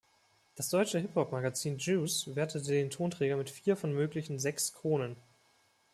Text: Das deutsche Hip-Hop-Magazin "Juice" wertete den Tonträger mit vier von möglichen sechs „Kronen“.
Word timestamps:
Das 0.55 0.69
deutsche 0.71 0.97
Hip-Hop-Magazin 0.97 1.77
"Juice" 1.77 2.35
wertete 2.35 2.71
den 2.71 2.89
Tonträger 2.89 3.37
mit 3.37 3.51
vier 3.51 3.77
von 3.77 3.93
möglichen 3.93 4.39
sechs 4.39 4.73
„Kronen“. 4.73 5.15